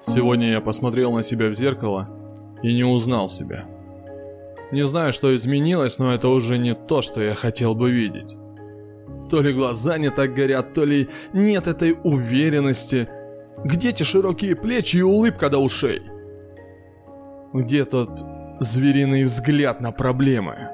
[0.00, 2.08] Сегодня я посмотрел на себя в зеркало
[2.62, 3.66] и не узнал себя.
[4.72, 8.36] Не знаю, что изменилось, но это уже не то, что я хотел бы видеть.
[9.28, 13.08] То ли глаза не так горят, то ли нет этой уверенности.
[13.64, 16.00] Где те широкие плечи и улыбка до ушей?
[17.52, 18.10] Где тот
[18.60, 20.70] звериный взгляд на проблемы?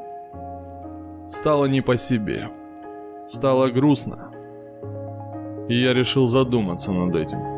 [1.29, 2.49] Стало не по себе.
[3.27, 4.31] Стало грустно.
[5.69, 7.56] И я решил задуматься над этим.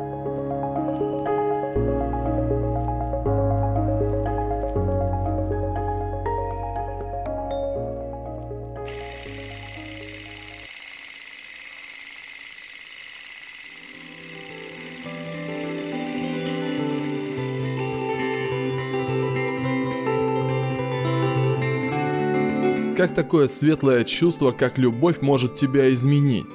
[22.99, 26.49] Как такое светлое чувство, как любовь, может тебя изменить?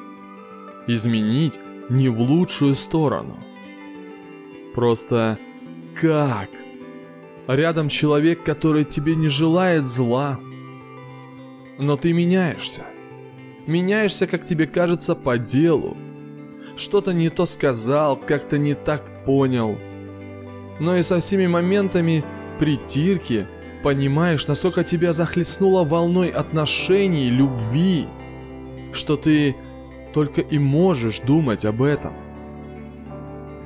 [0.87, 3.43] Изменить не в лучшую сторону.
[4.75, 5.39] Просто
[5.99, 6.51] как?
[7.47, 10.39] Рядом человек, который тебе не желает зла.
[11.79, 12.85] Но ты меняешься.
[13.67, 15.97] Меняешься, как тебе кажется, по делу.
[16.77, 19.79] Что-то не то сказал, как-то не так понял.
[20.79, 22.23] Но и со всеми моментами
[22.59, 23.47] притирки–
[23.85, 28.07] понимаешь, насколько тебя захлестнуло волной отношений, любви,
[28.95, 29.55] что ты
[30.15, 32.15] только и можешь думать об этом.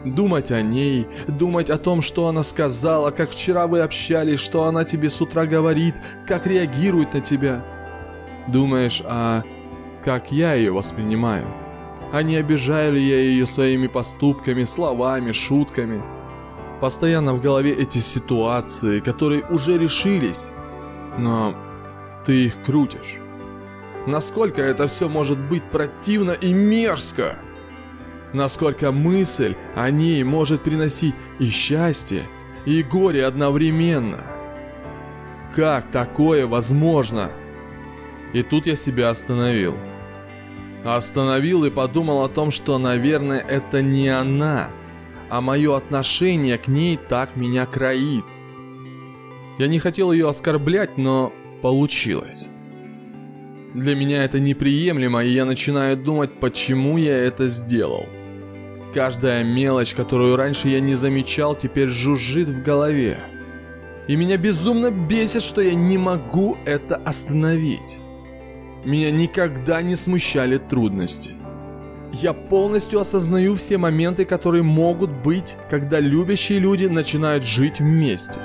[0.05, 4.85] Думать о ней, думать о том, что она сказала, как вчера вы общались, что она
[4.85, 5.95] тебе с утра говорит,
[6.27, 7.65] как реагирует на тебя.
[8.49, 9.45] Думаешь, а
[10.05, 11.47] как я ее воспринимаю?
[12.13, 16.03] А не обижаю ли я ее своими поступками, словами, шутками?
[16.81, 20.53] Постоянно в голове эти ситуации, которые уже решились,
[21.19, 21.57] но
[22.25, 23.17] ты их крутишь.
[24.07, 27.41] Насколько это все может быть противно и мерзко?
[28.33, 32.29] Насколько мысль о ней может приносить и счастье,
[32.65, 34.23] и горе одновременно?
[35.57, 37.31] Как такое возможно?
[38.33, 39.75] И тут я себя остановил.
[40.85, 44.71] Остановил и подумал о том, что, наверное, это не она–
[45.31, 48.25] а мое отношение к ней так меня кроит.
[49.59, 52.51] Я не хотел ее оскорблять, но получилось.
[53.75, 58.07] Для меня это неприемлемо, и я начинаю думать, почему я это сделал.
[58.95, 63.21] Каждая мелочь, которую раньше я не замечал, теперь жужжит в голове.
[64.09, 67.99] И меня безумно бесит, что я не могу это остановить.
[68.85, 71.33] Меня никогда не смущали трудности.
[72.13, 78.41] Я полностью осознаю все моменты, которые могут быть, когда любящие люди начинают жить вместе.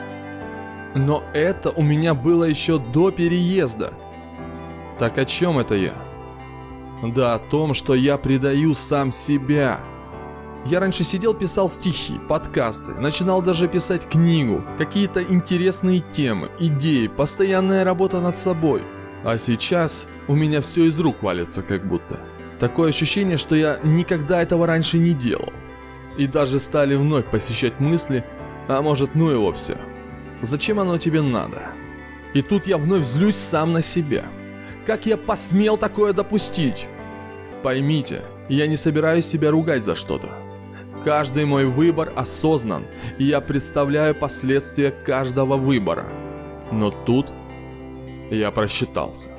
[0.96, 3.94] Но это у меня было еще до переезда.
[5.00, 5.96] Так о чем это я?
[7.03, 9.80] Да о том, что я предаю сам себя.
[10.66, 17.84] Я раньше сидел, писал стихи, подкасты, начинал даже писать книгу, какие-то интересные темы, идеи, постоянная
[17.84, 18.81] работа над собой.
[19.25, 22.19] А сейчас у меня все из рук валится как будто.
[22.63, 25.51] Такое ощущение, что я никогда этого раньше не делал.
[26.18, 28.24] И даже стали вновь посещать мысли,
[28.69, 29.78] а может ну его все.
[30.41, 31.72] Зачем оно тебе надо?
[32.34, 34.28] И тут я вновь злюсь сам на себя.
[34.85, 36.88] Как я посмел такое допустить?
[37.63, 40.30] Поймите, я не собираюсь себя ругать за что-то.
[41.03, 42.85] Каждый мой выбор осознан,
[43.18, 46.06] и я представляю последствия каждого выбора.
[46.72, 47.30] Но тут
[48.31, 49.33] я просчитался.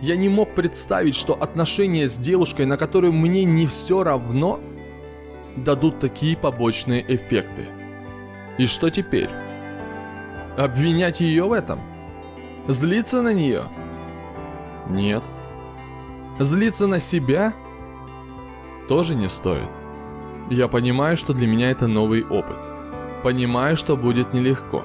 [0.00, 4.60] Я не мог представить, что отношения с девушкой, на которую мне не все равно,
[5.56, 7.68] дадут такие побочные эффекты.
[8.56, 9.30] И что теперь?
[10.56, 11.80] Обвинять ее в этом?
[12.66, 13.64] Злиться на нее?
[14.88, 15.22] Нет.
[16.38, 17.52] Злиться на себя?
[18.88, 19.68] Тоже не стоит.
[20.50, 22.56] Я понимаю, что для меня это новый опыт.
[23.22, 24.84] Понимаю, что будет нелегко.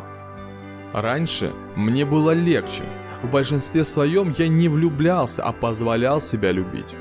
[0.94, 2.84] Раньше мне было легче,
[3.24, 6.94] в большинстве своем я не влюблялся, а позволял себя любить.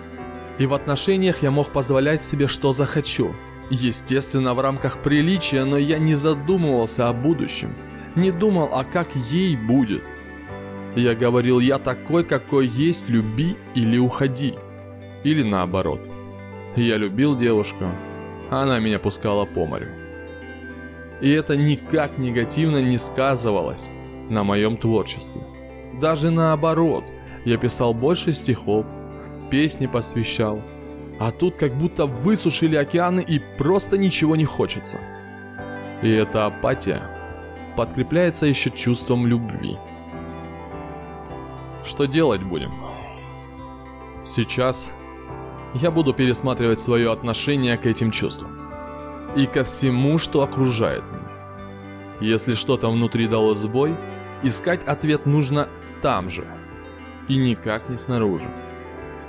[0.59, 3.35] И в отношениях я мог позволять себе, что захочу.
[3.71, 7.75] Естественно, в рамках приличия, но я не задумывался о будущем.
[8.15, 10.03] Не думал, а как ей будет.
[10.95, 14.55] Я говорил, я такой, какой есть, люби или уходи.
[15.25, 16.01] Или наоборот.
[16.77, 17.87] Я любил девушку,
[18.51, 19.89] а она меня пускала по морю.
[21.21, 23.91] И это никак негативно не сказывалось
[24.29, 25.43] на моем творчестве.
[26.01, 27.05] Даже наоборот,
[27.45, 28.85] я писал больше стихов,
[29.51, 30.61] песни посвящал.
[31.21, 34.99] А тут как будто высушили океаны и просто ничего не хочется.
[36.03, 37.03] И эта апатия
[37.77, 39.79] подкрепляется еще чувством любви.
[41.85, 42.73] Что делать будем?
[44.25, 44.93] Сейчас
[45.75, 48.59] я буду пересматривать свое отношение к этим чувствам.
[49.37, 51.21] И ко всему, что окружает меня.
[52.21, 53.97] Если что-то внутри дало сбой,
[54.43, 55.69] искать ответ нужно
[56.05, 56.45] там же.
[57.29, 58.51] И никак не снаружи.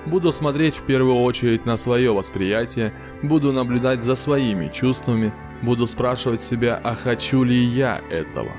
[0.06, 2.94] Буду смотреть в первую очередь на свое восприятие,
[3.24, 8.52] буду наблюдать за своими чувствами, буду спрашивать себя, а хочу ли я этого.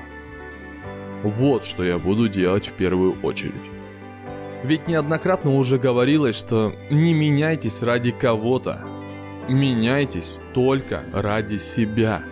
[1.21, 3.53] Вот что я буду делать в первую очередь.
[4.63, 8.81] Ведь неоднократно уже говорилось, что не меняйтесь ради кого-то.
[9.47, 12.23] Меняйтесь только ради себя.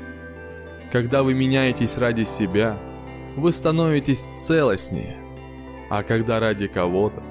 [0.92, 2.76] Когда вы меняетесь ради себя,
[3.36, 5.25] вы становитесь целостнее.
[5.90, 7.22] А когда ради кого-то,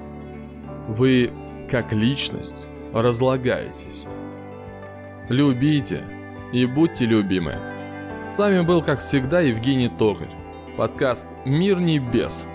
[0.87, 1.31] вы,
[1.69, 4.05] как личность, разлагаетесь.
[5.29, 6.03] Любите
[6.53, 7.57] и будьте любимы.
[8.27, 10.29] С вами был, как всегда, Евгений Токарь.
[10.77, 12.47] Подкаст «Мир небес».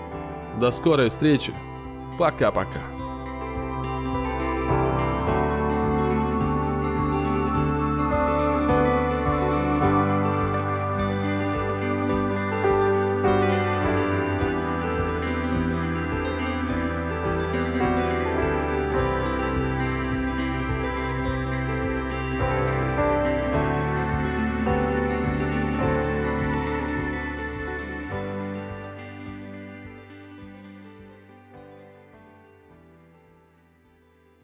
[0.59, 1.53] До скорой встречи.
[2.17, 3.00] Пока-пока.